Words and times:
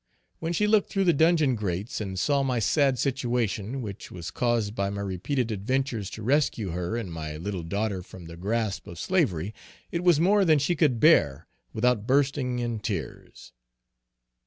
When 0.39 0.51
she 0.51 0.65
looked 0.65 0.89
through 0.89 1.03
the 1.03 1.13
dungeon 1.13 1.53
grates 1.53 2.01
and 2.01 2.17
saw 2.19 2.41
my 2.41 2.57
sad 2.57 2.97
situation, 2.97 3.83
which 3.83 4.09
was 4.09 4.31
caused 4.31 4.73
by 4.73 4.89
my 4.89 5.01
repeated 5.01 5.51
adventures 5.51 6.09
to 6.17 6.23
rescue 6.23 6.71
her 6.71 6.97
and 6.97 7.11
my 7.13 7.37
little 7.37 7.61
daughter 7.61 8.01
from 8.01 8.25
the 8.25 8.35
grasp 8.35 8.87
of 8.87 8.97
slavery, 8.97 9.53
it 9.91 10.03
was 10.03 10.19
more 10.19 10.43
than 10.43 10.57
she 10.57 10.75
could 10.75 10.99
bear 10.99 11.45
without 11.71 12.07
bursting 12.07 12.57
in 12.57 12.79
tears. 12.79 13.53